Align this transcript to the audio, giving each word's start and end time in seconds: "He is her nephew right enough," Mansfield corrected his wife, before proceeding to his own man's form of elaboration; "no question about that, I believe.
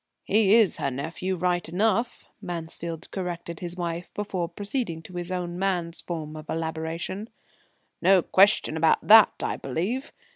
"He 0.23 0.55
is 0.55 0.77
her 0.77 0.89
nephew 0.89 1.35
right 1.35 1.69
enough," 1.69 2.27
Mansfield 2.41 3.11
corrected 3.11 3.59
his 3.59 3.75
wife, 3.77 4.11
before 4.15 4.49
proceeding 4.49 5.03
to 5.03 5.13
his 5.13 5.31
own 5.31 5.59
man's 5.59 6.01
form 6.01 6.35
of 6.35 6.49
elaboration; 6.49 7.29
"no 8.01 8.23
question 8.23 8.75
about 8.77 9.05
that, 9.05 9.33
I 9.43 9.57
believe. 9.57 10.11